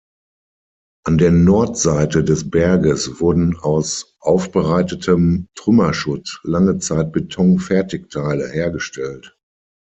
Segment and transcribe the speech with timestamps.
[1.05, 9.37] An der Nordseite des Berges wurden aus aufbereitetem Trümmerschutt lange Zeit Beton-Fertigteile hergestellt.